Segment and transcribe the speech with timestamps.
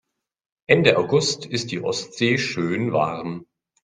[0.67, 3.45] Ende August ist die Ostsee schön warm.